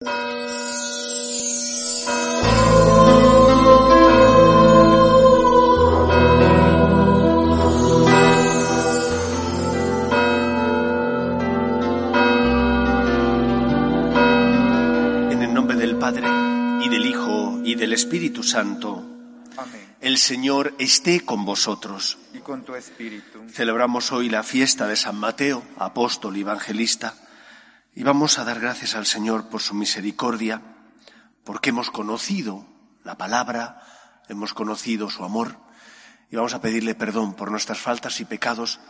En 0.00 0.10
el 15.42 15.52
nombre 15.52 15.76
del 15.76 15.96
Padre, 15.96 16.28
y 16.84 16.88
del 16.88 17.04
Hijo, 17.04 17.60
y 17.64 17.74
del 17.74 17.92
Espíritu 17.92 18.44
Santo, 18.44 19.04
Amén. 19.56 19.80
el 20.00 20.18
Señor 20.18 20.74
esté 20.78 21.22
con 21.22 21.44
vosotros. 21.44 22.18
Y 22.32 22.38
con 22.38 22.64
tu 22.64 22.76
espíritu. 22.76 23.40
Celebramos 23.50 24.12
hoy 24.12 24.28
la 24.28 24.44
fiesta 24.44 24.86
de 24.86 24.94
San 24.94 25.16
Mateo, 25.16 25.64
apóstol 25.76 26.36
y 26.36 26.42
evangelista, 26.42 27.16
y 27.94 28.02
vamos 28.02 28.38
a 28.38 28.44
dar 28.44 28.60
gracias 28.60 28.94
al 28.94 29.06
Señor 29.06 29.48
por 29.48 29.60
su 29.60 29.74
misericordia, 29.74 30.62
porque 31.44 31.70
hemos 31.70 31.90
conocido 31.90 32.66
la 33.04 33.16
palabra, 33.16 33.82
hemos 34.28 34.54
conocido 34.54 35.10
su 35.10 35.24
amor, 35.24 35.56
y 36.30 36.36
vamos 36.36 36.54
a 36.54 36.60
pedirle 36.60 36.94
perdón 36.94 37.34
por 37.34 37.50
nuestras 37.50 37.78
faltas 37.78 38.20
y 38.20 38.24
pecados, 38.24 38.80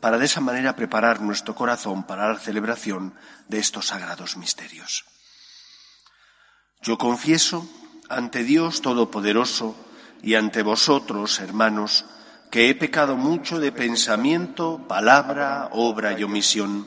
para 0.00 0.18
de 0.18 0.26
esa 0.26 0.40
manera 0.40 0.76
preparar 0.76 1.20
nuestro 1.20 1.54
corazón 1.54 2.04
para 2.04 2.28
la 2.32 2.38
celebración 2.38 3.14
de 3.48 3.58
estos 3.58 3.86
sagrados 3.88 4.36
misterios. 4.36 5.04
Yo 6.82 6.98
confieso 6.98 7.68
ante 8.08 8.44
Dios 8.44 8.82
Todopoderoso 8.82 9.74
y 10.22 10.34
ante 10.34 10.62
vosotros, 10.62 11.40
hermanos, 11.40 12.04
que 12.50 12.68
he 12.70 12.74
pecado 12.74 13.16
mucho 13.16 13.58
de 13.58 13.72
pensamiento, 13.72 14.86
palabra, 14.86 15.68
obra 15.72 16.18
y 16.18 16.22
omisión, 16.22 16.86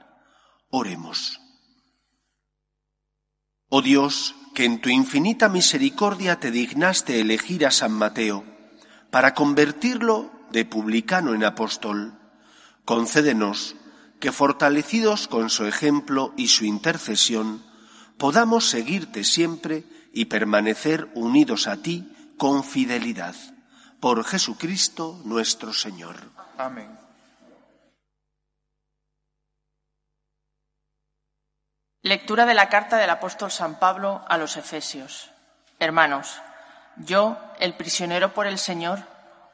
Oremos. 0.71 1.41
Oh 3.67 3.81
Dios, 3.81 4.35
que 4.55 4.65
en 4.65 4.81
tu 4.81 4.89
infinita 4.89 5.49
misericordia 5.49 6.39
te 6.39 6.49
dignaste 6.49 7.19
elegir 7.19 7.65
a 7.65 7.71
San 7.71 7.91
Mateo 7.91 8.43
para 9.11 9.33
convertirlo 9.33 10.31
de 10.51 10.65
publicano 10.65 11.33
en 11.33 11.43
apóstol, 11.43 12.17
concédenos 12.85 13.75
que 14.21 14.31
fortalecidos 14.31 15.27
con 15.27 15.49
su 15.49 15.65
ejemplo 15.65 16.33
y 16.37 16.47
su 16.47 16.63
intercesión, 16.63 17.63
podamos 18.17 18.69
seguirte 18.69 19.23
siempre 19.23 19.83
y 20.13 20.25
permanecer 20.25 21.11
unidos 21.15 21.67
a 21.67 21.77
ti 21.77 22.11
con 22.37 22.63
fidelidad. 22.63 23.35
Por 23.99 24.23
Jesucristo 24.23 25.21
nuestro 25.25 25.73
Señor. 25.73 26.15
Amén. 26.57 27.00
Lectura 32.03 32.47
de 32.47 32.55
la 32.55 32.67
carta 32.67 32.97
del 32.97 33.11
apóstol 33.11 33.51
San 33.51 33.75
Pablo 33.75 34.25
a 34.27 34.39
los 34.39 34.57
Efesios. 34.57 35.29
Hermanos, 35.77 36.41
yo, 36.95 37.37
el 37.59 37.75
prisionero 37.75 38.33
por 38.33 38.47
el 38.47 38.57
Señor, 38.57 39.03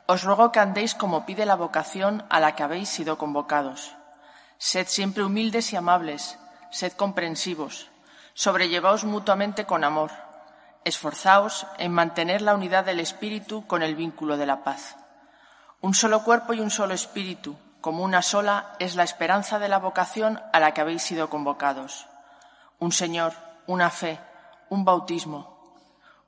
os 0.06 0.24
ruego 0.24 0.53
que 0.53 0.62
andéis 0.62 0.96
como 0.96 1.25
pide 1.25 1.46
la 1.46 1.57
vocación 1.57 2.24
a 2.30 2.40
la 2.40 2.56
que 2.56 2.63
habéis 2.63 2.88
sido 2.88 3.18
convocados. 3.18 3.94
Sed 4.59 4.88
siempre 4.88 5.25
humildes 5.25 5.74
y 5.74 5.75
amables, 5.75 6.40
sed 6.72 6.94
comprensivos, 6.94 7.90
sobrellevaos 8.34 9.03
mutuamente 9.03 9.66
con 9.66 9.84
amor, 9.84 10.12
esforzaos 10.86 11.68
en 11.78 11.91
mantener 11.91 12.41
la 12.41 12.56
unidad 12.56 12.86
del 12.86 13.02
Espíritu 13.02 13.68
con 13.68 13.84
el 13.84 13.97
vínculo 13.97 14.38
de 14.38 14.46
la 14.46 14.63
paz. 14.63 14.96
Un 15.81 15.94
solo 15.94 16.24
cuerpo 16.24 16.53
y 16.53 16.62
un 16.62 16.72
solo 16.72 16.94
Espíritu, 16.94 17.59
como 17.81 18.06
una 18.06 18.22
sola, 18.22 18.72
es 18.80 18.96
la 18.96 19.03
esperanza 19.03 19.59
de 19.59 19.68
la 19.68 19.80
vocación 19.80 20.41
a 20.53 20.62
la 20.62 20.74
que 20.74 20.80
habéis 20.80 21.02
sido 21.02 21.30
convocados 21.30 22.07
un 22.79 22.91
Señor, 22.91 23.33
una 23.65 23.89
fe, 23.89 24.19
un 24.69 24.85
bautismo, 24.85 25.57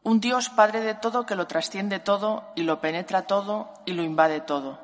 un 0.04 0.20
Dios 0.20 0.50
Padre 0.50 0.82
de 0.82 0.96
todo 0.96 1.26
que 1.26 1.36
lo 1.36 1.48
trasciende 1.48 2.00
todo 2.00 2.52
y 2.56 2.64
lo 2.64 2.80
penetra 2.80 3.24
todo 3.24 3.74
y 3.86 3.94
lo 3.94 4.04
invade 4.04 4.42
todo. 4.42 4.80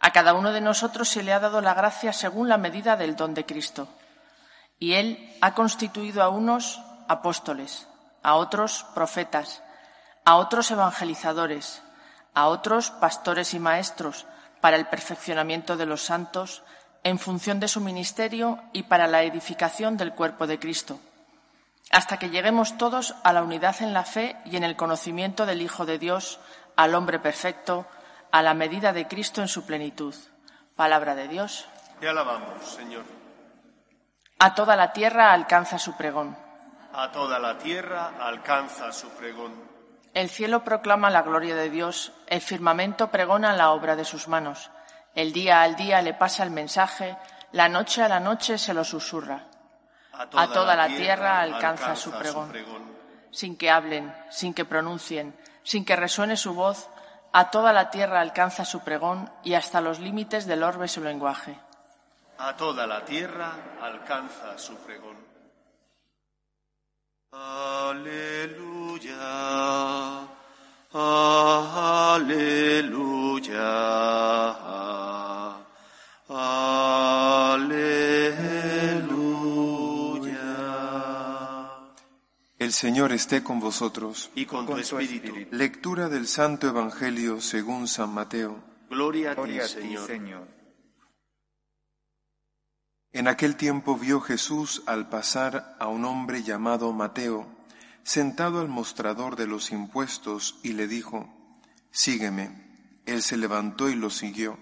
A 0.00 0.12
cada 0.12 0.34
uno 0.34 0.52
de 0.52 0.60
nosotros 0.60 1.08
se 1.08 1.22
le 1.22 1.32
ha 1.32 1.40
dado 1.40 1.60
la 1.60 1.74
gracia 1.74 2.12
según 2.12 2.48
la 2.48 2.58
medida 2.58 2.96
del 2.96 3.14
don 3.14 3.34
de 3.34 3.46
Cristo. 3.46 3.88
Y 4.78 4.94
Él 4.94 5.36
ha 5.40 5.54
constituido 5.54 6.22
a 6.22 6.28
unos 6.28 6.80
apóstoles, 7.06 7.86
a 8.22 8.34
otros 8.34 8.84
profetas, 8.94 9.62
a 10.24 10.36
otros 10.36 10.70
evangelizadores, 10.70 11.82
a 12.34 12.48
otros 12.48 12.90
pastores 12.90 13.54
y 13.54 13.60
maestros 13.60 14.26
para 14.60 14.76
el 14.76 14.86
perfeccionamiento 14.86 15.76
de 15.76 15.86
los 15.86 16.02
santos 16.02 16.62
en 17.04 17.18
función 17.18 17.60
de 17.60 17.68
su 17.68 17.80
ministerio 17.80 18.58
y 18.72 18.84
para 18.84 19.06
la 19.06 19.22
edificación 19.22 19.96
del 19.96 20.12
cuerpo 20.12 20.46
de 20.46 20.58
Cristo, 20.58 21.00
hasta 21.90 22.18
que 22.18 22.30
lleguemos 22.30 22.78
todos 22.78 23.14
a 23.24 23.32
la 23.32 23.42
unidad 23.42 23.82
en 23.82 23.92
la 23.92 24.04
fe 24.04 24.36
y 24.44 24.56
en 24.56 24.64
el 24.64 24.76
conocimiento 24.76 25.46
del 25.46 25.62
Hijo 25.62 25.84
de 25.84 25.98
Dios, 25.98 26.40
al 26.76 26.94
hombre 26.94 27.18
perfecto, 27.18 27.86
a 28.30 28.42
la 28.42 28.54
medida 28.54 28.92
de 28.92 29.06
Cristo 29.06 29.42
en 29.42 29.48
su 29.48 29.66
plenitud. 29.66 30.14
Palabra 30.76 31.14
de 31.14 31.28
Dios. 31.28 31.66
Te 32.00 32.08
alabamos, 32.08 32.64
Señor. 32.64 33.04
A 34.38 34.54
toda 34.54 34.74
la 34.74 34.92
tierra 34.92 35.32
alcanza 35.32 35.78
su 35.78 35.96
pregón. 35.96 36.36
A 36.94 37.12
toda 37.12 37.38
la 37.38 37.58
tierra 37.58 38.12
alcanza 38.20 38.90
su 38.92 39.08
pregón. 39.10 39.52
El 40.14 40.28
cielo 40.28 40.64
proclama 40.64 41.10
la 41.10 41.22
gloria 41.22 41.54
de 41.54 41.70
Dios, 41.70 42.12
el 42.26 42.40
firmamento 42.40 43.10
pregona 43.10 43.54
la 43.54 43.70
obra 43.70 43.96
de 43.96 44.04
sus 44.04 44.28
manos. 44.28 44.70
El 45.14 45.32
día 45.32 45.62
al 45.62 45.76
día 45.76 46.00
le 46.02 46.14
pasa 46.14 46.42
el 46.42 46.50
mensaje, 46.50 47.16
la 47.52 47.68
noche 47.68 48.02
a 48.02 48.08
la 48.08 48.20
noche 48.20 48.58
se 48.58 48.74
lo 48.74 48.84
susurra. 48.84 49.46
A 50.12 50.28
toda, 50.48 50.76
la, 50.76 50.88
tierra, 50.88 51.40
alcanza, 51.40 51.86
alcanza 51.86 51.96
su, 51.96 52.10
pregón. 52.12 52.46
su 52.46 52.52
pregón. 52.52 52.82
Sin 53.30 53.56
que 53.56 53.70
hablen, 53.70 54.14
sin 54.30 54.54
que 54.54 54.64
pronuncien, 54.64 55.34
sin 55.62 55.84
que 55.84 55.96
resuene 55.96 56.36
su 56.36 56.54
voz, 56.54 56.88
A 57.34 57.50
toda 57.50 57.72
la 57.72 57.88
tierra 57.88 58.20
alcanza 58.20 58.66
su 58.66 58.80
pregón 58.80 59.30
y 59.42 59.54
hasta 59.54 59.80
los 59.80 59.98
límites 60.00 60.46
del 60.46 60.62
orbe 60.62 60.86
su 60.86 61.02
lenguaje. 61.02 61.58
A 62.38 62.54
toda 62.54 62.86
la 62.86 63.04
tierra 63.06 63.52
alcanza 63.80 64.58
su 64.58 64.76
pregón. 64.76 65.16
Aleluya. 67.32 68.61
El 82.72 82.76
Señor 82.76 83.12
esté 83.12 83.42
con 83.42 83.60
vosotros. 83.60 84.30
Y 84.34 84.46
con 84.46 84.64
tu 84.64 84.72
Con 84.72 84.76
tu 84.76 84.98
espíritu. 84.98 85.26
espíritu. 85.26 85.54
Lectura 85.54 86.08
del 86.08 86.26
Santo 86.26 86.68
Evangelio 86.68 87.42
según 87.42 87.86
San 87.86 88.14
Mateo. 88.14 88.64
Gloria 88.88 89.32
a 89.32 89.34
ti, 89.34 89.40
Gloria 89.42 89.64
a 89.64 89.66
ti, 89.66 89.74
Señor. 89.74 90.06
Señor. 90.06 90.48
En 93.12 93.28
aquel 93.28 93.56
tiempo 93.56 93.98
vio 93.98 94.22
Jesús 94.22 94.82
al 94.86 95.10
pasar 95.10 95.76
a 95.78 95.88
un 95.88 96.06
hombre 96.06 96.44
llamado 96.44 96.94
Mateo, 96.94 97.46
sentado 98.04 98.62
al 98.62 98.68
mostrador 98.68 99.36
de 99.36 99.46
los 99.46 99.70
impuestos, 99.70 100.58
y 100.62 100.72
le 100.72 100.88
dijo, 100.88 101.28
Sígueme. 101.90 103.02
Él 103.04 103.20
se 103.20 103.36
levantó 103.36 103.90
y 103.90 103.96
lo 103.96 104.08
siguió. 104.08 104.58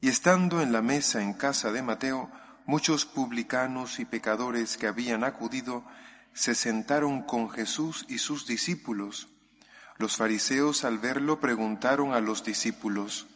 Y 0.00 0.08
estando 0.08 0.60
en 0.60 0.72
la 0.72 0.82
mesa 0.82 1.22
en 1.22 1.34
casa 1.34 1.70
de 1.70 1.80
Mateo, 1.80 2.28
muchos 2.66 3.06
publicanos 3.06 4.00
y 4.00 4.04
pecadores 4.04 4.76
que 4.76 4.88
habían 4.88 5.22
acudido 5.22 5.84
se 6.34 6.54
sentaron 6.54 7.22
con 7.22 7.48
Jesús 7.48 8.04
y 8.08 8.18
sus 8.18 8.46
discípulos. 8.46 9.28
Los 9.96 10.16
fariseos 10.16 10.84
al 10.84 10.98
verlo 10.98 11.40
preguntaron 11.40 12.12
a 12.12 12.20
los 12.20 12.44
discípulos, 12.44 13.28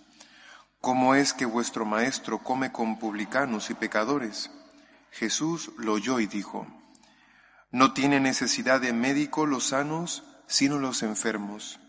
¿Cómo 0.80 1.14
es 1.14 1.32
que 1.32 1.44
vuestro 1.44 1.84
maestro 1.84 2.40
come 2.40 2.72
con 2.72 2.98
publicanos 2.98 3.70
y 3.70 3.74
pecadores? 3.74 4.50
Jesús 5.10 5.72
lo 5.78 5.94
oyó 5.94 6.20
y 6.20 6.26
dijo, 6.26 6.66
No 7.70 7.94
tiene 7.94 8.20
necesidad 8.20 8.80
de 8.80 8.92
médico 8.92 9.46
los 9.46 9.68
sanos, 9.68 10.24
sino 10.46 10.78
los 10.78 11.02
enfermos. 11.02 11.80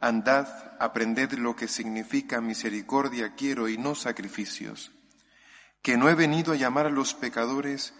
Andad, 0.00 0.48
aprended 0.78 1.32
lo 1.32 1.56
que 1.56 1.66
significa 1.66 2.40
misericordia 2.40 3.34
quiero 3.34 3.68
y 3.68 3.78
no 3.78 3.94
sacrificios. 3.94 4.92
Que 5.82 5.96
no 5.96 6.08
he 6.08 6.14
venido 6.14 6.52
a 6.52 6.56
llamar 6.56 6.86
a 6.86 6.90
los 6.90 7.14
pecadores, 7.14 7.94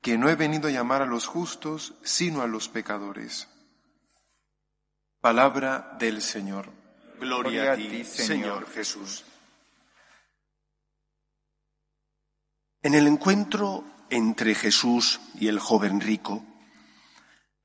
que 0.00 0.16
no 0.16 0.28
he 0.28 0.36
venido 0.36 0.68
a 0.68 0.72
llamar 0.72 1.02
a 1.02 1.06
los 1.06 1.26
justos, 1.26 1.94
sino 2.02 2.42
a 2.42 2.46
los 2.46 2.68
pecadores. 2.68 3.48
Palabra 5.20 5.96
del 5.98 6.22
Señor. 6.22 6.70
Gloria 7.18 7.72
a 7.72 7.76
ti, 7.76 8.04
Señor 8.04 8.70
Jesús. 8.70 9.24
En 12.82 12.94
el 12.94 13.08
encuentro 13.08 13.84
entre 14.08 14.54
Jesús 14.54 15.20
y 15.34 15.48
el 15.48 15.58
joven 15.58 16.00
rico, 16.00 16.44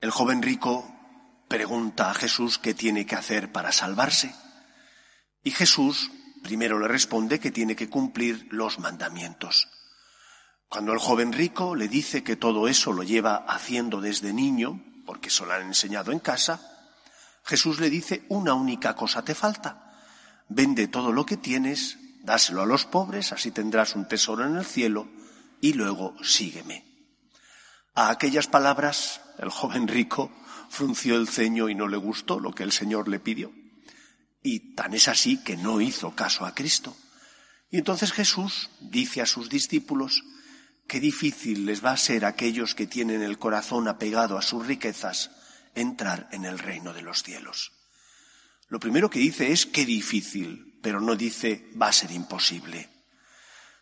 el 0.01 0.09
joven 0.09 0.41
rico 0.41 0.89
pregunta 1.47 2.09
a 2.09 2.13
Jesús 2.15 2.57
qué 2.57 2.73
tiene 2.73 3.05
que 3.05 3.15
hacer 3.15 3.51
para 3.51 3.71
salvarse. 3.71 4.33
Y 5.43 5.51
Jesús 5.51 6.09
primero 6.41 6.79
le 6.79 6.87
responde 6.87 7.39
que 7.39 7.51
tiene 7.51 7.75
que 7.75 7.89
cumplir 7.89 8.47
los 8.51 8.79
mandamientos. 8.79 9.69
Cuando 10.73 10.91
el 10.91 10.97
joven 10.97 11.33
rico 11.33 11.75
le 11.75 11.87
dice 11.87 12.23
que 12.23 12.35
todo 12.35 12.67
eso 12.67 12.93
lo 12.93 13.03
lleva 13.03 13.45
haciendo 13.47 14.01
desde 14.01 14.33
niño, 14.33 14.83
porque 15.05 15.27
eso 15.27 15.45
lo 15.45 15.53
han 15.53 15.67
enseñado 15.67 16.11
en 16.11 16.17
casa, 16.17 16.89
Jesús 17.43 17.79
le 17.79 17.91
dice 17.91 18.25
una 18.29 18.55
única 18.55 18.95
cosa 18.95 19.23
te 19.23 19.35
falta. 19.35 19.93
Vende 20.49 20.87
todo 20.87 21.11
lo 21.11 21.27
que 21.27 21.37
tienes, 21.37 21.99
dáselo 22.23 22.63
a 22.63 22.65
los 22.65 22.85
pobres, 22.85 23.33
así 23.33 23.51
tendrás 23.51 23.95
un 23.95 24.07
tesoro 24.07 24.47
en 24.47 24.55
el 24.55 24.65
cielo, 24.65 25.07
y 25.61 25.73
luego 25.73 26.15
sígueme. 26.23 26.83
A 27.93 28.09
aquellas 28.09 28.47
palabras 28.47 29.21
el 29.37 29.49
joven 29.49 29.87
rico 29.87 30.31
frunció 30.69 31.17
el 31.17 31.27
ceño 31.27 31.69
y 31.69 31.75
no 31.75 31.87
le 31.87 31.97
gustó 31.97 32.39
lo 32.39 32.51
que 32.51 32.63
el 32.63 32.71
Señor 32.71 33.09
le 33.09 33.19
pidió. 33.19 33.53
Y 34.41 34.73
tan 34.73 34.95
es 34.95 35.07
así 35.07 35.37
que 35.43 35.55
no 35.55 35.81
hizo 35.81 36.15
caso 36.15 36.47
a 36.47 36.55
Cristo. 36.55 36.97
Y 37.69 37.77
entonces 37.77 38.11
Jesús 38.11 38.71
dice 38.81 39.21
a 39.21 39.27
sus 39.27 39.49
discípulos 39.49 40.23
qué 40.87 40.99
difícil 40.99 41.65
les 41.65 41.83
va 41.83 41.91
a 41.91 41.97
ser 41.97 42.25
a 42.25 42.29
aquellos 42.29 42.75
que 42.75 42.87
tienen 42.87 43.23
el 43.23 43.37
corazón 43.37 43.87
apegado 43.87 44.37
a 44.37 44.41
sus 44.41 44.65
riquezas 44.65 45.31
entrar 45.75 46.27
en 46.31 46.45
el 46.45 46.59
reino 46.59 46.93
de 46.93 47.01
los 47.01 47.23
cielos. 47.23 47.71
Lo 48.67 48.79
primero 48.79 49.09
que 49.09 49.19
dice 49.19 49.51
es 49.51 49.65
qué 49.65 49.85
difícil, 49.85 50.79
pero 50.81 50.99
no 50.99 51.15
dice 51.15 51.69
va 51.79 51.87
a 51.87 51.93
ser 51.93 52.11
imposible. 52.11 52.89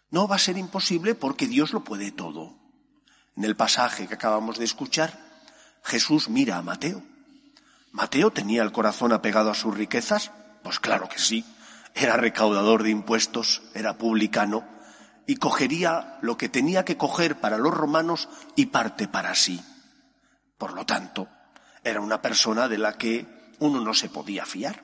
No 0.09 0.27
va 0.27 0.35
a 0.35 0.39
ser 0.39 0.57
imposible 0.57 1.15
porque 1.15 1.47
Dios 1.47 1.73
lo 1.73 1.83
puede 1.83 2.11
todo. 2.11 2.57
En 3.35 3.45
el 3.45 3.55
pasaje 3.55 4.07
que 4.07 4.15
acabamos 4.15 4.57
de 4.57 4.65
escuchar, 4.65 5.17
Jesús 5.83 6.29
mira 6.29 6.57
a 6.57 6.61
Mateo. 6.61 7.01
¿Mateo 7.91 8.31
tenía 8.31 8.63
el 8.63 8.71
corazón 8.71 9.13
apegado 9.13 9.49
a 9.49 9.55
sus 9.55 9.75
riquezas? 9.75 10.31
Pues 10.63 10.79
claro 10.79 11.07
que 11.09 11.19
sí. 11.19 11.45
Era 11.93 12.17
recaudador 12.17 12.83
de 12.83 12.89
impuestos, 12.89 13.61
era 13.73 13.97
publicano 13.97 14.65
y 15.31 15.37
cogería 15.37 16.17
lo 16.21 16.35
que 16.35 16.49
tenía 16.49 16.83
que 16.83 16.97
coger 16.97 17.39
para 17.39 17.57
los 17.57 17.73
romanos 17.73 18.27
y 18.57 18.65
parte 18.65 19.07
para 19.07 19.33
sí. 19.33 19.63
Por 20.57 20.73
lo 20.73 20.85
tanto, 20.85 21.29
era 21.85 22.01
una 22.01 22.21
persona 22.21 22.67
de 22.67 22.77
la 22.77 22.97
que 22.97 23.53
uno 23.59 23.79
no 23.79 23.93
se 23.93 24.09
podía 24.09 24.45
fiar. 24.45 24.83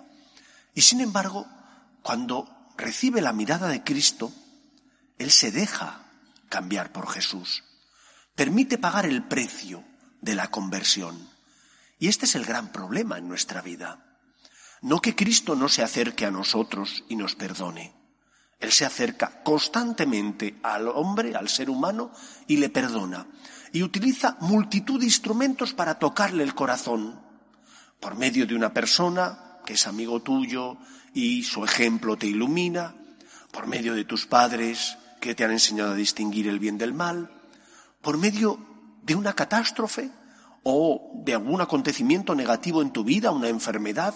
Y 0.74 0.84
sin 0.84 1.02
embargo, 1.02 1.46
cuando 2.02 2.48
recibe 2.78 3.20
la 3.20 3.34
mirada 3.34 3.68
de 3.68 3.84
Cristo, 3.84 4.32
él 5.18 5.32
se 5.32 5.52
deja 5.52 6.06
cambiar 6.48 6.94
por 6.94 7.10
Jesús. 7.10 7.66
Permite 8.34 8.78
pagar 8.78 9.06
el 9.06 9.24
precio 9.24 9.84
de 10.22 10.36
la 10.36 10.50
conversión. 10.50 11.30
Y 12.00 12.08
este 12.08 12.24
es 12.24 12.36
el 12.36 12.46
gran 12.46 12.72
problema 12.72 13.18
en 13.18 13.28
nuestra 13.28 13.62
vida. 13.62 14.18
No 14.82 15.02
que 15.02 15.14
Cristo 15.14 15.58
no 15.58 15.68
se 15.68 15.84
acerque 15.84 16.26
a 16.26 16.32
nosotros 16.32 17.04
y 17.10 17.18
nos 17.18 17.36
perdone. 17.36 17.97
Él 18.60 18.72
se 18.72 18.86
acerca 18.86 19.44
constantemente 19.44 20.60
al 20.64 20.88
hombre, 20.88 21.36
al 21.36 21.48
ser 21.48 21.70
humano, 21.70 22.12
y 22.48 22.58
le 22.58 22.70
perdona. 22.70 23.28
Y 23.72 23.84
utiliza 23.84 24.38
multitud 24.40 25.00
de 25.00 25.06
instrumentos 25.06 25.74
para 25.74 26.00
tocarle 26.00 26.44
el 26.44 26.56
corazón. 26.56 27.22
Por 28.00 28.16
medio 28.16 28.48
de 28.48 28.56
una 28.56 28.74
persona 28.74 29.60
que 29.66 29.74
es 29.74 29.86
amigo 29.86 30.22
tuyo 30.22 30.78
y 31.14 31.44
su 31.44 31.64
ejemplo 31.64 32.18
te 32.18 32.28
ilumina. 32.28 32.96
Por 33.52 33.68
medio 33.68 33.94
de 33.94 34.06
tus 34.06 34.26
padres 34.26 34.98
que 35.20 35.36
te 35.36 35.44
han 35.44 35.52
enseñado 35.52 35.92
a 35.92 35.96
distinguir 35.96 36.48
el 36.48 36.60
bien 36.60 36.78
del 36.78 36.94
mal. 36.94 37.32
Por 38.02 38.18
medio 38.18 38.60
de 39.04 39.16
una 39.16 39.34
catástrofe 39.34 40.10
o 40.64 41.12
de 41.24 41.34
algún 41.34 41.62
acontecimiento 41.62 42.34
negativo 42.34 42.82
en 42.82 42.92
tu 42.92 43.04
vida, 43.04 43.32
una 43.32 43.50
enfermedad, 43.50 44.14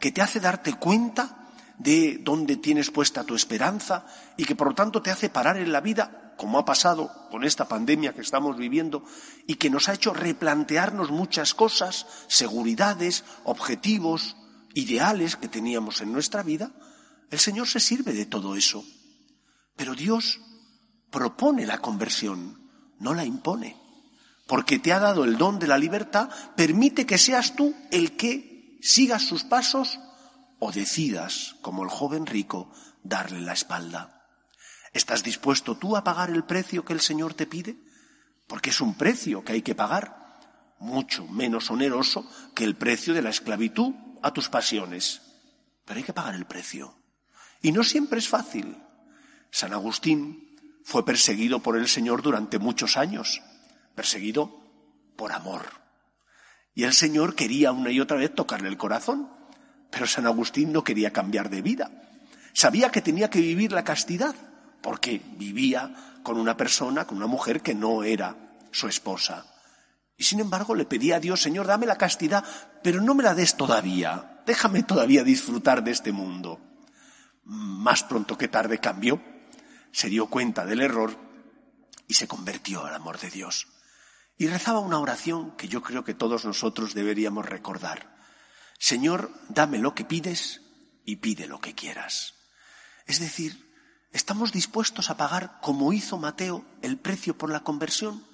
que 0.00 0.12
te 0.12 0.20
hace 0.20 0.40
darte 0.40 0.74
cuenta 0.74 1.43
de 1.78 2.18
dónde 2.22 2.56
tienes 2.56 2.90
puesta 2.90 3.24
tu 3.24 3.34
esperanza 3.34 4.06
y 4.36 4.44
que 4.44 4.54
por 4.54 4.68
lo 4.68 4.74
tanto 4.74 5.02
te 5.02 5.10
hace 5.10 5.28
parar 5.28 5.56
en 5.56 5.72
la 5.72 5.80
vida, 5.80 6.34
como 6.36 6.58
ha 6.58 6.64
pasado 6.64 7.10
con 7.30 7.44
esta 7.44 7.68
pandemia 7.68 8.12
que 8.12 8.20
estamos 8.20 8.56
viviendo, 8.56 9.04
y 9.46 9.56
que 9.56 9.70
nos 9.70 9.88
ha 9.88 9.94
hecho 9.94 10.12
replantearnos 10.12 11.10
muchas 11.10 11.54
cosas, 11.54 12.06
seguridades, 12.28 13.24
objetivos, 13.44 14.36
ideales 14.74 15.36
que 15.36 15.48
teníamos 15.48 16.00
en 16.00 16.12
nuestra 16.12 16.42
vida, 16.42 16.72
el 17.30 17.38
Señor 17.38 17.68
se 17.68 17.80
sirve 17.80 18.12
de 18.12 18.26
todo 18.26 18.56
eso. 18.56 18.84
Pero 19.76 19.94
Dios 19.94 20.40
propone 21.10 21.66
la 21.66 21.78
conversión, 21.78 22.70
no 22.98 23.14
la 23.14 23.24
impone 23.24 23.84
porque 24.46 24.78
te 24.78 24.92
ha 24.92 25.00
dado 25.00 25.24
el 25.24 25.38
don 25.38 25.58
de 25.58 25.66
la 25.66 25.78
libertad, 25.78 26.28
permite 26.56 27.06
que 27.06 27.18
seas 27.18 27.56
tú 27.56 27.74
el 27.90 28.16
que 28.16 28.78
sigas 28.82 29.22
sus 29.22 29.44
pasos 29.44 29.98
o 30.64 30.72
decidas, 30.72 31.56
como 31.60 31.82
el 31.82 31.90
joven 31.90 32.24
rico, 32.24 32.72
darle 33.02 33.42
la 33.42 33.52
espalda. 33.52 34.24
¿Estás 34.94 35.22
dispuesto 35.22 35.76
tú 35.76 35.94
a 35.94 36.02
pagar 36.02 36.30
el 36.30 36.44
precio 36.44 36.86
que 36.86 36.94
el 36.94 37.00
Señor 37.00 37.34
te 37.34 37.46
pide? 37.46 37.76
Porque 38.46 38.70
es 38.70 38.80
un 38.80 38.94
precio 38.94 39.44
que 39.44 39.52
hay 39.52 39.60
que 39.60 39.74
pagar, 39.74 40.16
mucho 40.78 41.26
menos 41.26 41.70
oneroso 41.70 42.26
que 42.54 42.64
el 42.64 42.76
precio 42.76 43.12
de 43.12 43.20
la 43.20 43.28
esclavitud 43.28 43.92
a 44.22 44.32
tus 44.32 44.48
pasiones. 44.48 45.20
Pero 45.84 45.98
hay 45.98 46.04
que 46.04 46.14
pagar 46.14 46.34
el 46.34 46.46
precio. 46.46 46.96
Y 47.60 47.70
no 47.70 47.84
siempre 47.84 48.18
es 48.18 48.28
fácil. 48.30 48.78
San 49.50 49.74
Agustín 49.74 50.56
fue 50.82 51.04
perseguido 51.04 51.60
por 51.60 51.76
el 51.76 51.88
Señor 51.88 52.22
durante 52.22 52.58
muchos 52.58 52.96
años 52.96 53.42
perseguido 53.94 54.62
por 55.14 55.32
amor. 55.32 55.66
Y 56.74 56.84
el 56.84 56.94
Señor 56.94 57.34
quería 57.34 57.70
una 57.70 57.90
y 57.90 58.00
otra 58.00 58.16
vez 58.16 58.34
tocarle 58.34 58.68
el 58.68 58.78
corazón, 58.78 59.30
pero 59.94 60.08
San 60.08 60.26
Agustín 60.26 60.72
no 60.72 60.82
quería 60.82 61.12
cambiar 61.12 61.48
de 61.50 61.62
vida. 61.62 61.88
Sabía 62.52 62.90
que 62.90 63.00
tenía 63.00 63.30
que 63.30 63.40
vivir 63.40 63.70
la 63.70 63.84
castidad, 63.84 64.34
porque 64.82 65.22
vivía 65.38 66.18
con 66.24 66.36
una 66.36 66.56
persona, 66.56 67.06
con 67.06 67.18
una 67.18 67.28
mujer 67.28 67.62
que 67.62 67.76
no 67.76 68.02
era 68.02 68.34
su 68.72 68.88
esposa. 68.88 69.46
Y 70.16 70.24
sin 70.24 70.40
embargo 70.40 70.74
le 70.74 70.84
pedía 70.84 71.16
a 71.16 71.20
Dios, 71.20 71.40
Señor, 71.40 71.68
dame 71.68 71.86
la 71.86 71.96
castidad, 71.96 72.44
pero 72.82 73.00
no 73.00 73.14
me 73.14 73.22
la 73.22 73.36
des 73.36 73.56
todavía. 73.56 74.42
déjame 74.44 74.82
todavía 74.82 75.22
disfrutar 75.22 75.84
de 75.84 75.92
este 75.92 76.10
mundo. 76.10 76.58
Más 77.44 78.02
pronto 78.02 78.36
que 78.36 78.48
tarde 78.48 78.78
cambió, 78.78 79.22
se 79.92 80.08
dio 80.08 80.26
cuenta 80.26 80.66
del 80.66 80.80
error 80.80 81.16
y 82.08 82.14
se 82.14 82.26
convirtió 82.26 82.84
al 82.84 82.94
amor 82.94 83.20
de 83.20 83.30
Dios. 83.30 83.68
Y 84.36 84.48
rezaba 84.48 84.80
una 84.80 84.98
oración 84.98 85.52
que 85.52 85.68
yo 85.68 85.82
creo 85.82 86.02
que 86.02 86.14
todos 86.14 86.44
nosotros 86.44 86.94
deberíamos 86.94 87.46
recordar. 87.46 88.13
Señor, 88.78 89.30
dame 89.48 89.78
lo 89.78 89.94
que 89.94 90.04
pides 90.04 90.62
y 91.04 91.16
pide 91.16 91.46
lo 91.46 91.60
que 91.60 91.74
quieras. 91.74 92.34
Es 93.06 93.20
decir, 93.20 93.72
estamos 94.12 94.52
dispuestos 94.52 95.10
a 95.10 95.16
pagar, 95.16 95.58
como 95.60 95.92
hizo 95.92 96.18
Mateo, 96.18 96.64
el 96.82 96.98
precio 96.98 97.36
por 97.36 97.50
la 97.50 97.60
conversión, 97.60 98.24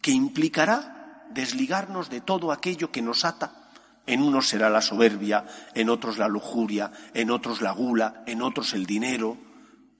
que 0.00 0.10
implicará 0.10 1.26
desligarnos 1.30 2.10
de 2.10 2.20
todo 2.20 2.52
aquello 2.52 2.90
que 2.90 3.02
nos 3.02 3.24
ata. 3.24 3.70
En 4.06 4.22
unos 4.22 4.48
será 4.48 4.68
la 4.68 4.82
soberbia, 4.82 5.46
en 5.74 5.88
otros 5.88 6.18
la 6.18 6.28
lujuria, 6.28 6.92
en 7.14 7.30
otros 7.30 7.60
la 7.60 7.72
gula, 7.72 8.24
en 8.26 8.42
otros 8.42 8.74
el 8.74 8.84
dinero. 8.84 9.38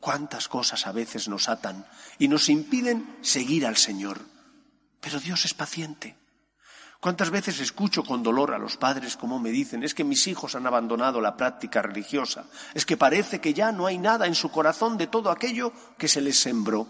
Cuántas 0.01 0.49
cosas 0.49 0.87
a 0.87 0.93
veces 0.93 1.29
nos 1.29 1.49
atan 1.49 1.87
y 2.19 2.27
nos 2.27 2.49
impiden 2.49 3.17
seguir 3.23 3.65
al 3.65 3.77
Señor. 3.77 4.21
Pero 5.01 5.21
Dios 5.21 5.45
es 5.45 5.55
paciente. 5.55 6.17
¿Cuántas 7.03 7.31
veces 7.31 7.59
escucho 7.59 8.05
con 8.05 8.23
dolor 8.23 8.55
a 8.55 8.59
los 8.59 8.77
padres 8.77 9.17
como 9.17 9.41
me 9.41 9.51
dicen, 9.51 9.83
es 9.83 9.93
que 9.93 10.05
mis 10.05 10.29
hijos 10.29 10.55
han 10.55 10.69
abandonado 10.69 11.21
la 11.21 11.37
práctica 11.37 11.83
religiosa, 11.83 12.45
es 12.75 12.87
que 12.87 12.97
parece 12.97 13.41
que 13.41 13.53
ya 13.53 13.73
no 13.73 13.87
hay 13.87 13.99
nada 13.99 14.29
en 14.29 14.37
su 14.37 14.53
corazón 14.53 14.97
de 14.97 15.09
todo 15.09 15.33
aquello 15.33 15.73
que 15.99 16.07
se 16.07 16.21
les 16.21 16.39
sembró? 16.39 16.87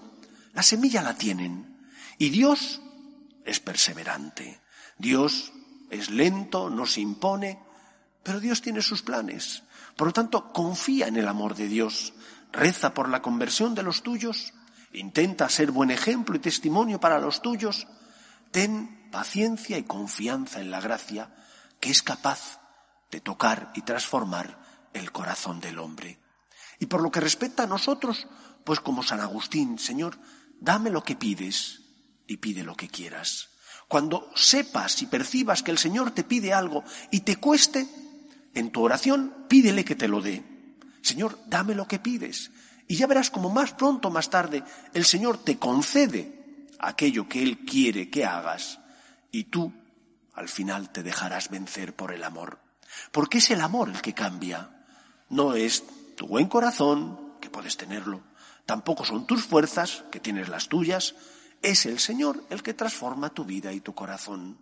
La 0.52 0.62
semilla 0.62 1.00
la 1.00 1.14
tienen 1.14 1.78
y 2.18 2.28
Dios 2.28 2.82
es 3.46 3.58
perseverante. 3.60 4.60
Dios 4.98 5.50
es 5.88 6.10
lento, 6.10 6.68
no 6.68 6.84
se 6.84 7.00
impone, 7.00 7.58
pero 8.22 8.38
Dios 8.38 8.60
tiene 8.60 8.82
sus 8.82 9.00
planes. 9.00 9.62
Por 9.96 10.08
lo 10.08 10.12
tanto, 10.12 10.52
confía 10.52 11.06
en 11.06 11.16
el 11.16 11.26
amor 11.26 11.54
de 11.54 11.68
Dios, 11.68 12.12
reza 12.52 12.92
por 12.92 13.08
la 13.08 13.22
conversión 13.22 13.74
de 13.74 13.82
los 13.82 14.02
tuyos, 14.02 14.52
intenta 14.92 15.48
ser 15.48 15.70
buen 15.70 15.90
ejemplo 15.90 16.36
y 16.36 16.40
testimonio 16.40 17.00
para 17.00 17.18
los 17.18 17.40
tuyos, 17.40 17.86
ten 18.50 19.00
paciencia 19.12 19.78
y 19.78 19.84
confianza 19.84 20.60
en 20.60 20.72
la 20.72 20.80
gracia 20.80 21.32
que 21.78 21.90
es 21.90 22.02
capaz 22.02 22.58
de 23.12 23.20
tocar 23.20 23.70
y 23.76 23.82
transformar 23.82 24.58
el 24.92 25.12
corazón 25.12 25.60
del 25.60 25.78
hombre. 25.78 26.18
Y 26.80 26.86
por 26.86 27.00
lo 27.00 27.12
que 27.12 27.20
respecta 27.20 27.62
a 27.62 27.68
nosotros, 27.68 28.26
pues 28.64 28.80
como 28.80 29.04
San 29.04 29.20
Agustín, 29.20 29.78
Señor, 29.78 30.18
dame 30.60 30.90
lo 30.90 31.04
que 31.04 31.14
pides 31.14 31.82
y 32.26 32.38
pide 32.38 32.64
lo 32.64 32.74
que 32.74 32.88
quieras. 32.88 33.50
Cuando 33.86 34.30
sepas 34.34 35.02
y 35.02 35.06
percibas 35.06 35.62
que 35.62 35.70
el 35.70 35.78
Señor 35.78 36.10
te 36.10 36.24
pide 36.24 36.52
algo 36.52 36.82
y 37.12 37.20
te 37.20 37.36
cueste, 37.36 37.86
en 38.54 38.72
tu 38.72 38.82
oración 38.82 39.46
pídele 39.48 39.84
que 39.84 39.94
te 39.94 40.08
lo 40.08 40.20
dé. 40.20 40.42
Señor, 41.02 41.38
dame 41.46 41.74
lo 41.74 41.86
que 41.86 41.98
pides. 41.98 42.50
Y 42.88 42.96
ya 42.96 43.06
verás 43.06 43.30
como 43.30 43.50
más 43.50 43.72
pronto 43.72 44.08
o 44.08 44.10
más 44.10 44.30
tarde 44.30 44.64
el 44.94 45.04
Señor 45.04 45.38
te 45.38 45.58
concede 45.58 46.66
aquello 46.78 47.28
que 47.28 47.42
Él 47.42 47.64
quiere 47.64 48.10
que 48.10 48.24
hagas 48.24 48.81
y 49.32 49.44
tú 49.44 49.72
al 50.34 50.48
final 50.48 50.92
te 50.92 51.02
dejarás 51.02 51.50
vencer 51.50 51.96
por 51.96 52.12
el 52.12 52.22
amor. 52.22 52.60
Porque 53.10 53.38
es 53.38 53.50
el 53.50 53.60
amor 53.60 53.88
el 53.88 54.00
que 54.00 54.14
cambia. 54.14 54.84
No 55.28 55.54
es 55.54 55.84
tu 56.16 56.26
buen 56.26 56.46
corazón, 56.46 57.38
que 57.40 57.50
puedes 57.50 57.76
tenerlo. 57.76 58.22
Tampoco 58.66 59.04
son 59.04 59.26
tus 59.26 59.44
fuerzas, 59.44 60.04
que 60.12 60.20
tienes 60.20 60.48
las 60.48 60.68
tuyas. 60.68 61.14
Es 61.62 61.86
el 61.86 61.98
Señor 61.98 62.44
el 62.50 62.62
que 62.62 62.74
transforma 62.74 63.30
tu 63.30 63.44
vida 63.44 63.72
y 63.72 63.80
tu 63.80 63.94
corazón. 63.94 64.60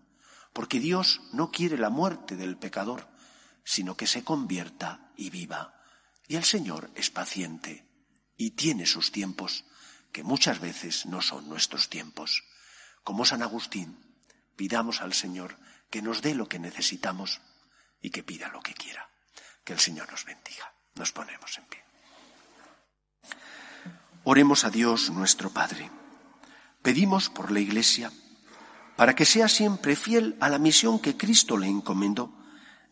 Porque 0.53 0.81
Dios 0.81 1.21
no 1.33 1.51
quiere 1.51 1.77
la 1.77 1.91
muerte 1.91 2.37
del 2.37 2.57
pecador, 2.57 3.09
sino 3.65 3.97
que 3.97 4.07
se 4.07 4.25
convierta 4.25 5.13
y 5.17 5.31
viva. 5.31 5.75
Y 6.29 6.37
el 6.37 6.45
Señor 6.45 6.91
es 6.95 7.11
paciente 7.11 7.87
y 8.37 8.53
tiene 8.53 8.87
sus 8.87 9.13
tiempos 9.13 9.65
que 10.13 10.23
muchas 10.23 10.61
veces 10.61 11.07
no 11.07 11.23
son 11.23 11.49
nuestros 11.49 11.89
tiempos. 11.89 12.45
Como 13.05 13.25
San 13.25 13.43
Agustín, 13.43 14.10
pidamos 14.61 15.01
al 15.01 15.15
Señor 15.15 15.57
que 15.89 16.03
nos 16.03 16.21
dé 16.21 16.35
lo 16.35 16.47
que 16.47 16.59
necesitamos 16.59 17.41
y 18.03 18.11
que 18.11 18.23
pida 18.23 18.49
lo 18.49 18.61
que 18.61 18.75
quiera. 18.75 19.09
Que 19.65 19.73
el 19.73 19.79
Señor 19.79 20.11
nos 20.11 20.27
bendiga. 20.27 20.75
Nos 20.97 21.13
ponemos 21.13 21.57
en 21.57 21.65
pie. 21.65 21.83
Oremos 24.23 24.67
a 24.67 24.71
Dios 24.71 25.09
nuestro 25.09 25.49
Padre. 25.49 25.91
Pedimos 26.83 27.31
por 27.31 27.51
la 27.51 27.61
Iglesia 27.61 28.13
para 28.97 29.15
que 29.15 29.25
sea 29.25 29.49
siempre 29.49 29.97
fiel 29.97 30.37
a 30.41 30.51
la 30.51 30.59
misión 30.59 30.99
que 30.99 31.17
Cristo 31.17 31.57
le 31.57 31.67
encomendó 31.67 32.37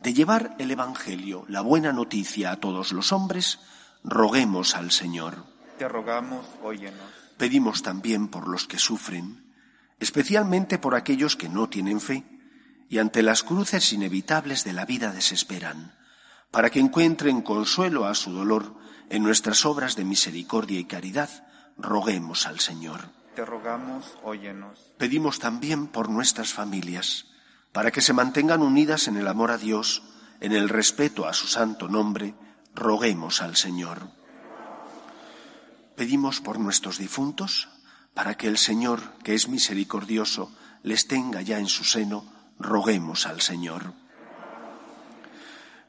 de 0.00 0.14
llevar 0.14 0.56
el 0.58 0.70
Evangelio, 0.70 1.44
la 1.48 1.60
buena 1.60 1.92
noticia 1.92 2.50
a 2.50 2.56
todos 2.56 2.92
los 2.92 3.12
hombres, 3.12 3.58
roguemos 4.04 4.74
al 4.74 4.90
Señor 4.90 5.44
te 5.78 5.88
rogamos, 5.88 6.44
óyenos. 6.62 7.08
Pedimos 7.36 7.82
también 7.82 8.26
por 8.28 8.48
los 8.48 8.66
que 8.66 8.78
sufren, 8.78 9.47
especialmente 10.00 10.78
por 10.78 10.94
aquellos 10.94 11.36
que 11.36 11.48
no 11.48 11.68
tienen 11.68 12.00
fe 12.00 12.24
y 12.88 12.98
ante 12.98 13.22
las 13.22 13.42
cruces 13.42 13.92
inevitables 13.92 14.64
de 14.64 14.72
la 14.72 14.84
vida 14.84 15.12
desesperan, 15.12 15.96
para 16.50 16.70
que 16.70 16.80
encuentren 16.80 17.42
consuelo 17.42 18.06
a 18.06 18.14
su 18.14 18.32
dolor 18.32 18.74
en 19.10 19.22
nuestras 19.22 19.66
obras 19.66 19.96
de 19.96 20.04
misericordia 20.04 20.78
y 20.78 20.84
caridad, 20.84 21.28
roguemos 21.76 22.46
al 22.46 22.60
Señor. 22.60 23.10
Te 23.34 23.44
rogamos, 23.44 24.16
óyenos. 24.22 24.92
Pedimos 24.98 25.38
también 25.38 25.86
por 25.86 26.08
nuestras 26.08 26.52
familias, 26.52 27.26
para 27.72 27.90
que 27.90 28.00
se 28.00 28.12
mantengan 28.12 28.62
unidas 28.62 29.06
en 29.08 29.16
el 29.16 29.28
amor 29.28 29.50
a 29.50 29.58
Dios, 29.58 30.02
en 30.40 30.52
el 30.52 30.68
respeto 30.68 31.26
a 31.26 31.34
su 31.34 31.46
santo 31.46 31.88
nombre, 31.88 32.34
roguemos 32.74 33.42
al 33.42 33.56
Señor. 33.56 34.10
Pedimos 35.96 36.40
por 36.40 36.58
nuestros 36.58 36.98
difuntos, 36.98 37.68
para 38.18 38.34
que 38.34 38.48
el 38.48 38.58
Señor, 38.58 39.12
que 39.22 39.34
es 39.36 39.46
misericordioso, 39.46 40.50
les 40.82 41.06
tenga 41.06 41.40
ya 41.40 41.60
en 41.60 41.68
su 41.68 41.84
seno, 41.84 42.24
roguemos 42.58 43.28
al 43.28 43.40
Señor. 43.40 43.92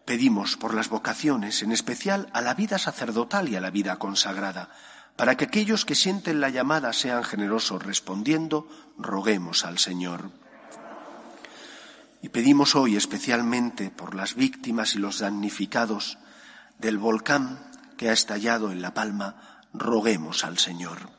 Pedimos 0.06 0.56
por 0.56 0.76
las 0.76 0.90
vocaciones, 0.90 1.64
en 1.64 1.72
especial 1.72 2.30
a 2.32 2.42
la 2.42 2.54
vida 2.54 2.78
sacerdotal 2.78 3.50
y 3.50 3.56
a 3.56 3.62
la 3.62 3.72
vida 3.72 3.96
consagrada, 3.96 4.70
para 5.16 5.38
que 5.38 5.46
aquellos 5.46 5.86
que 5.86 5.96
sienten 5.96 6.40
la 6.40 6.50
llamada 6.50 6.94
sean 6.94 7.24
generosos 7.24 7.82
respondiendo, 7.82 8.70
roguemos 8.96 9.66
al 9.66 9.80
Señor. 9.80 10.30
Y 12.22 12.30
pedimos 12.30 12.76
hoy 12.76 12.96
especialmente 12.96 13.90
por 13.90 14.14
las 14.14 14.36
víctimas 14.36 14.94
y 14.94 15.00
los 15.00 15.18
damnificados 15.18 16.20
del 16.78 17.00
volcán 17.00 17.72
que 17.98 18.12
ha 18.12 18.14
estallado 18.14 18.72
en 18.72 18.84
La 18.84 18.94
Palma 18.94 19.64
roguemos 19.74 20.44
al 20.44 20.60
Señor. 20.60 21.19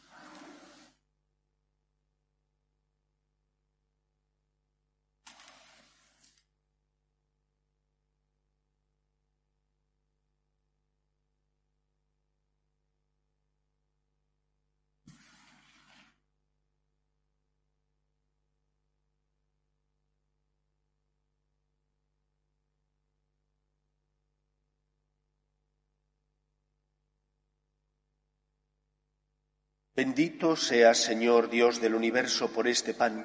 Bendito 30.01 30.55
seas, 30.55 30.97
Señor 30.97 31.47
Dios 31.47 31.79
del 31.79 31.93
universo, 31.93 32.51
por 32.51 32.67
este 32.67 32.95
pan, 32.95 33.23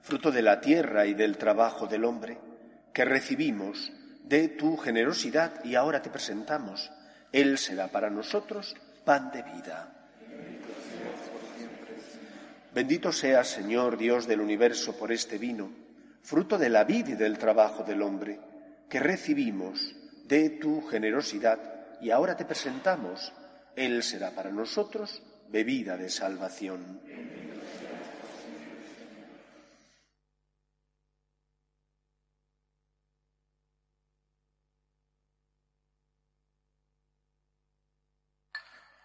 fruto 0.00 0.30
de 0.30 0.40
la 0.40 0.58
tierra 0.58 1.04
y 1.04 1.12
del 1.12 1.36
trabajo 1.36 1.86
del 1.86 2.06
hombre, 2.06 2.38
que 2.94 3.04
recibimos 3.04 3.92
de 4.24 4.48
tu 4.48 4.78
generosidad 4.78 5.62
y 5.66 5.74
ahora 5.74 6.00
te 6.00 6.08
presentamos. 6.08 6.90
Él 7.30 7.58
será 7.58 7.88
para 7.88 8.08
nosotros 8.08 8.74
pan 9.04 9.30
de 9.32 9.42
vida. 9.42 10.08
Bendito 12.72 13.12
seas, 13.12 13.48
Señor 13.48 13.98
Dios 13.98 14.26
del 14.26 14.40
universo, 14.40 14.96
por 14.96 15.12
este 15.12 15.36
vino, 15.36 15.70
fruto 16.22 16.56
de 16.56 16.70
la 16.70 16.84
vida 16.84 17.10
y 17.10 17.16
del 17.16 17.36
trabajo 17.36 17.82
del 17.82 18.00
hombre, 18.00 18.40
que 18.88 18.98
recibimos 18.98 19.94
de 20.24 20.48
tu 20.48 20.80
generosidad 20.86 21.58
y 22.00 22.12
ahora 22.12 22.34
te 22.34 22.46
presentamos. 22.46 23.30
Él 23.76 24.02
será 24.02 24.30
para 24.30 24.50
nosotros 24.50 25.22
bebida 25.48 25.96
de 25.96 26.10
salvación. 26.10 27.00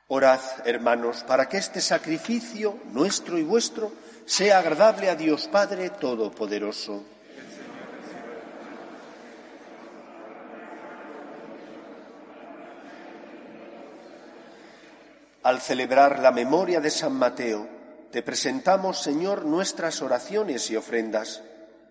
Orad, 0.08 0.42
hermanos, 0.66 1.24
para 1.24 1.50
que 1.50 1.58
este 1.58 1.82
sacrificio, 1.82 2.78
nuestro 2.92 3.40
y 3.40 3.44
vuestro, 3.44 3.92
sea 4.26 4.60
agradable 4.60 5.10
a 5.10 5.16
Dios 5.16 5.48
Padre 5.48 5.90
Todopoderoso. 5.90 7.13
Al 15.44 15.60
celebrar 15.60 16.20
la 16.20 16.32
memoria 16.32 16.80
de 16.80 16.90
San 16.90 17.14
Mateo, 17.14 17.68
te 18.12 18.24
presentamos, 18.24 19.02
Señor, 19.02 19.44
nuestras 19.44 20.02
oraciones 20.02 20.72
y 20.72 20.78
ofrendas, 20.78 21.44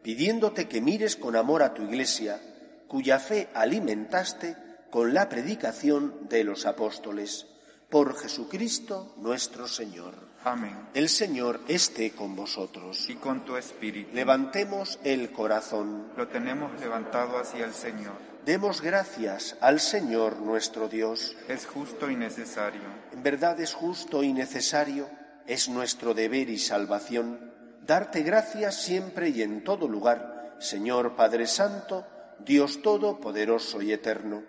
pidiéndote 0.02 0.68
que 0.68 0.80
mires 0.80 1.16
con 1.16 1.36
amor 1.36 1.62
a 1.62 1.74
tu 1.74 1.82
Iglesia, 1.82 2.40
cuya 2.88 3.18
fe 3.18 3.50
alimentaste 3.52 4.56
con 4.90 5.12
la 5.12 5.28
predicación 5.28 6.28
de 6.30 6.44
los 6.44 6.64
apóstoles. 6.64 7.46
Por 7.90 8.16
Jesucristo 8.16 9.12
nuestro 9.18 9.68
Señor. 9.68 10.31
Amén. 10.44 10.88
El 10.94 11.08
Señor 11.08 11.60
esté 11.68 12.12
con 12.12 12.34
vosotros. 12.34 13.08
Y 13.08 13.14
con 13.14 13.44
tu 13.44 13.56
espíritu. 13.56 14.10
Levantemos 14.14 14.98
el 15.04 15.30
corazón. 15.30 16.08
Lo 16.16 16.28
tenemos 16.28 16.78
levantado 16.80 17.38
hacia 17.38 17.64
el 17.64 17.72
Señor. 17.72 18.32
Demos 18.44 18.80
gracias 18.80 19.56
al 19.60 19.78
Señor 19.78 20.40
nuestro 20.40 20.88
Dios. 20.88 21.36
Es 21.46 21.64
justo 21.64 22.10
y 22.10 22.16
necesario. 22.16 22.80
En 23.12 23.22
verdad 23.22 23.60
es 23.60 23.72
justo 23.72 24.24
y 24.24 24.32
necesario, 24.32 25.08
es 25.46 25.68
nuestro 25.68 26.12
deber 26.12 26.50
y 26.50 26.58
salvación, 26.58 27.52
darte 27.86 28.22
gracias 28.22 28.82
siempre 28.82 29.28
y 29.28 29.42
en 29.42 29.62
todo 29.62 29.86
lugar, 29.86 30.56
Señor 30.58 31.14
Padre 31.14 31.46
Santo, 31.46 32.04
Dios 32.40 32.82
Todopoderoso 32.82 33.80
y 33.80 33.92
Eterno, 33.92 34.42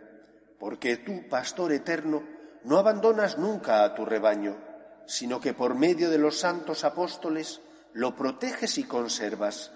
porque 0.59 0.97
tú, 0.97 1.27
Pastor 1.29 1.71
Eterno, 1.71 2.23
no 2.63 2.79
abandonas 2.79 3.37
nunca 3.37 3.83
a 3.83 3.93
tu 3.93 4.05
rebaño, 4.05 4.57
sino 5.05 5.39
que 5.39 5.53
por 5.53 5.75
medio 5.75 6.09
de 6.09 6.17
los 6.17 6.39
santos 6.39 6.83
apóstoles 6.83 7.61
lo 7.93 8.15
proteges 8.15 8.77
y 8.77 8.83
conservas, 8.83 9.71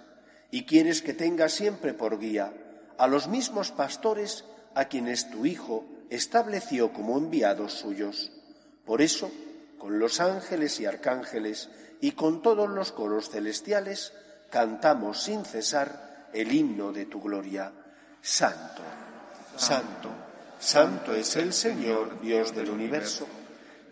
y 0.51 0.65
quieres 0.65 1.01
que 1.01 1.13
tenga 1.13 1.49
siempre 1.49 1.93
por 1.93 2.19
guía 2.19 2.53
a 2.97 3.07
los 3.07 3.27
mismos 3.27 3.71
pastores 3.71 4.45
a 4.73 4.85
quienes 4.85 5.29
tu 5.29 5.45
Hijo 5.45 5.85
estableció 6.09 6.93
como 6.93 7.17
enviados 7.17 7.73
suyos. 7.73 8.31
Por 8.85 9.01
eso, 9.01 9.31
con 9.77 9.99
los 9.99 10.19
ángeles 10.19 10.79
y 10.79 10.85
arcángeles 10.85 11.69
y 12.01 12.11
con 12.11 12.41
todos 12.41 12.69
los 12.69 12.91
coros 12.91 13.29
celestiales, 13.29 14.13
cantamos 14.49 15.21
sin 15.23 15.45
cesar 15.45 16.29
el 16.33 16.51
himno 16.51 16.91
de 16.91 17.05
tu 17.05 17.21
gloria. 17.21 17.71
Santo, 18.21 18.81
santo, 19.55 20.09
santo 20.59 21.13
es 21.13 21.35
el 21.35 21.53
Señor, 21.53 22.19
Dios 22.21 22.55
del 22.55 22.69
universo. 22.69 23.27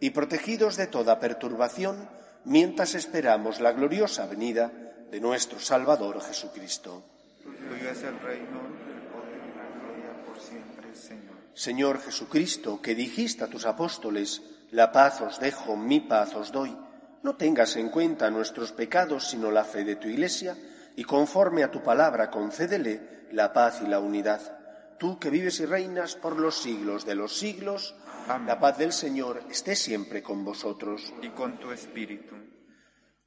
y 0.00 0.10
protegidos 0.10 0.76
de 0.76 0.86
toda 0.86 1.20
perturbación, 1.20 2.08
mientras 2.44 2.94
esperamos 2.94 3.60
la 3.60 3.72
gloriosa 3.72 4.26
venida 4.26 4.72
de 5.10 5.20
nuestro 5.20 5.60
Salvador 5.60 6.22
Jesucristo. 6.22 7.04
Tuyo 7.42 7.90
es 7.90 8.02
el 8.02 8.18
reino, 8.20 8.60
el 8.88 9.02
poder 9.08 9.40
y 9.44 9.56
la 9.56 9.66
gloria 9.78 10.24
por 10.24 10.38
siempre, 10.40 10.94
Señor. 10.94 11.34
Señor 11.54 12.00
Jesucristo, 12.00 12.80
que 12.80 12.94
dijiste 12.94 13.44
a 13.44 13.48
tus 13.48 13.66
apóstoles, 13.66 14.42
la 14.70 14.90
paz 14.92 15.20
os 15.20 15.38
dejo, 15.40 15.76
mi 15.76 16.00
paz 16.00 16.34
os 16.34 16.52
doy, 16.52 16.76
no 17.22 17.36
tengas 17.36 17.76
en 17.76 17.90
cuenta 17.90 18.30
nuestros 18.30 18.72
pecados, 18.72 19.28
sino 19.28 19.50
la 19.50 19.64
fe 19.64 19.84
de 19.84 19.96
tu 19.96 20.08
Iglesia, 20.08 20.56
y 20.96 21.04
conforme 21.04 21.62
a 21.62 21.70
tu 21.70 21.82
palabra 21.82 22.30
concédele 22.30 23.28
la 23.32 23.52
paz 23.52 23.80
y 23.82 23.86
la 23.86 24.00
unidad. 24.00 24.59
Tú 25.00 25.18
que 25.18 25.30
vives 25.30 25.58
y 25.60 25.64
reinas 25.64 26.14
por 26.14 26.38
los 26.38 26.60
siglos 26.60 27.06
de 27.06 27.14
los 27.14 27.34
siglos, 27.34 27.94
Amén. 28.28 28.46
la 28.46 28.60
paz 28.60 28.76
del 28.76 28.92
Señor 28.92 29.42
esté 29.48 29.74
siempre 29.74 30.22
con 30.22 30.44
vosotros. 30.44 31.14
Y 31.22 31.30
con 31.30 31.58
tu 31.58 31.72
espíritu. 31.72 32.34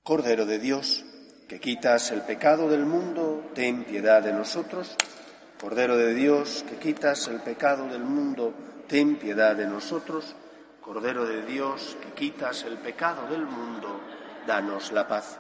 Cordero 0.04 0.46
de 0.46 0.60
Dios, 0.60 1.04
que 1.50 1.60
quitas 1.60 2.12
el 2.12 2.22
pecado 2.22 2.70
del 2.70 2.86
mundo, 2.86 3.50
ten 3.56 3.86
piedad 3.86 4.22
de 4.22 4.34
nosotros. 4.34 4.96
Cordero 5.60 5.98
de 5.98 6.14
Dios, 6.14 6.64
que 6.70 6.76
quitas 6.76 7.28
el 7.28 7.40
pecado 7.40 7.88
del 7.88 8.04
mundo, 8.04 8.54
ten 8.88 9.16
piedad 9.16 9.56
de 9.56 9.66
nosotros. 9.66 10.36
Cordero 10.80 11.26
de 11.26 11.44
Dios, 11.44 11.98
que 12.04 12.12
quitas 12.12 12.66
el 12.66 12.78
pecado 12.78 13.26
del 13.32 13.48
mundo, 13.48 14.00
danos 14.46 14.92
la 14.92 15.08
paz. 15.08 15.40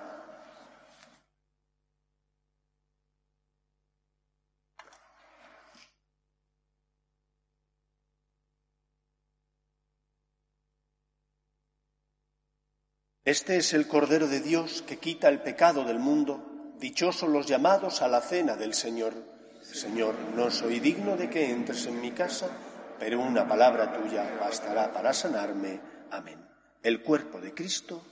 Este 13.26 13.56
es 13.56 13.74
el 13.74 13.88
Cordero 13.88 14.28
de 14.28 14.42
Dios 14.42 14.84
que 14.86 14.98
quita 14.98 15.30
el 15.30 15.40
pecado 15.40 15.86
del 15.86 15.98
mundo. 15.98 16.74
Dichosos 16.78 17.30
los 17.30 17.48
llamados 17.48 18.02
a 18.02 18.10
la 18.10 18.20
cena 18.20 18.58
del 18.58 18.74
Señor. 18.74 19.14
Señor, 19.62 20.14
no 20.36 20.52
soy 20.52 20.82
digno 20.82 21.16
de 21.16 21.30
que 21.30 21.50
entres 21.50 21.86
en 21.86 22.02
mi 22.02 22.12
casa, 22.12 22.50
pero 23.00 23.22
una 23.22 23.48
palabra 23.48 23.94
tuya 23.94 24.38
bastará 24.42 24.92
para 24.92 25.14
sanarme. 25.14 25.80
Amén. 26.12 26.38
El 26.84 27.02
cuerpo 27.02 27.40
de 27.40 27.54
Cristo. 27.54 28.04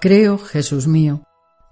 Creo, 0.00 0.38
Jesús 0.38 0.86
mío, 0.86 1.27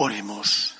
Oremos. 0.00 0.76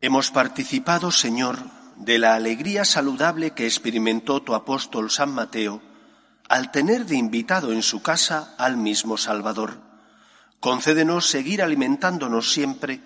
Hemos 0.00 0.32
participado, 0.32 1.12
Señor, 1.12 1.60
de 1.94 2.18
la 2.18 2.34
alegría 2.34 2.84
saludable 2.84 3.52
que 3.52 3.66
experimentó 3.66 4.42
tu 4.42 4.52
apóstol 4.52 5.12
San 5.12 5.32
Mateo 5.32 5.80
al 6.48 6.72
tener 6.72 7.06
de 7.06 7.14
invitado 7.14 7.72
en 7.72 7.84
su 7.84 8.02
casa 8.02 8.56
al 8.58 8.76
mismo 8.76 9.16
Salvador. 9.16 9.78
Concédenos 10.58 11.30
seguir 11.30 11.62
alimentándonos 11.62 12.50
siempre 12.50 13.00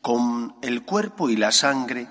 con 0.00 0.56
el 0.62 0.82
cuerpo 0.82 1.30
y 1.30 1.36
la 1.36 1.52
sangre 1.52 2.08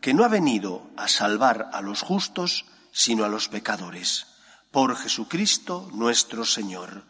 que 0.00 0.14
no 0.14 0.24
ha 0.24 0.28
venido 0.28 0.90
a 0.96 1.08
salvar 1.08 1.68
a 1.74 1.82
los 1.82 2.00
justos, 2.00 2.64
sino 2.90 3.26
a 3.26 3.28
los 3.28 3.48
pecadores. 3.48 4.28
Por 4.70 4.96
Jesucristo 4.96 5.90
nuestro 5.92 6.46
Señor. 6.46 7.04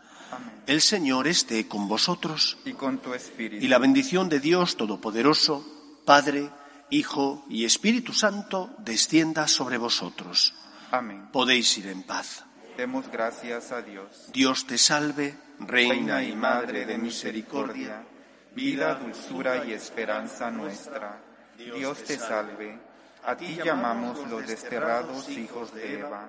El 0.66 0.80
Señor 0.80 1.26
esté 1.26 1.66
con 1.66 1.88
vosotros 1.88 2.58
y 2.64 2.72
con 2.72 2.98
tu 2.98 3.14
espíritu. 3.14 3.64
Y 3.64 3.68
la 3.68 3.78
bendición 3.78 4.28
de 4.28 4.40
Dios 4.40 4.76
Todopoderoso, 4.76 5.64
Padre, 6.04 6.50
Hijo 6.90 7.44
y 7.48 7.64
Espíritu 7.64 8.12
Santo, 8.12 8.70
descienda 8.78 9.48
sobre 9.48 9.78
vosotros. 9.78 10.54
Amén. 10.90 11.28
Podéis 11.32 11.76
ir 11.78 11.86
en 11.86 12.02
paz. 12.02 12.44
Demos 12.76 13.10
gracias 13.10 13.72
a 13.72 13.82
Dios. 13.82 14.30
Dios 14.32 14.66
te 14.66 14.78
salve, 14.78 15.36
Reina 15.58 16.22
y 16.22 16.36
Madre 16.36 16.86
de 16.86 16.96
misericordia, 16.96 18.04
vida, 18.54 18.94
dulzura 18.94 19.64
y 19.66 19.72
esperanza 19.72 20.50
nuestra. 20.50 21.20
Dios 21.56 22.04
te 22.04 22.18
salve. 22.18 22.78
A 23.24 23.36
ti 23.36 23.58
llamamos 23.64 24.26
los 24.28 24.46
desterrados 24.46 25.28
hijos 25.30 25.74
de 25.74 25.98
Eva. 25.98 26.28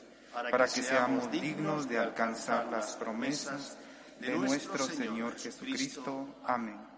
para 0.33 0.67
que 0.67 0.81
seamos 0.81 1.31
dignos 1.31 1.87
de 1.87 1.99
alcanzar 1.99 2.67
las 2.67 2.95
promesas 2.95 3.77
de 4.19 4.35
nuestro 4.37 4.85
Señor 4.85 5.37
Jesucristo. 5.37 6.27
Amén. 6.45 6.91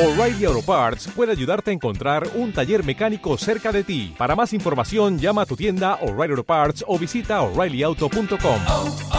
O'Reilly 0.00 0.46
Auto 0.46 0.62
Parts 0.62 1.08
puede 1.14 1.32
ayudarte 1.32 1.70
a 1.70 1.74
encontrar 1.74 2.26
un 2.34 2.54
taller 2.54 2.82
mecánico 2.84 3.36
cerca 3.36 3.70
de 3.70 3.84
ti. 3.84 4.14
Para 4.16 4.34
más 4.34 4.54
información, 4.54 5.18
llama 5.18 5.42
a 5.42 5.46
tu 5.46 5.56
tienda 5.56 5.96
O'Reilly 5.96 6.30
Auto 6.30 6.44
Parts 6.44 6.84
o 6.86 6.98
visita 6.98 7.42
oreillyauto.com. 7.42 9.09